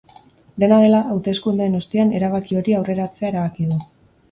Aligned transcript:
Dena 0.63 0.79
dela, 0.83 1.01
hauteskundeen 1.15 1.79
ostean 1.81 2.15
erabaki 2.21 2.59
hori 2.63 2.77
aurreratzea 2.81 3.33
erabaki 3.33 3.71
du. 3.75 3.81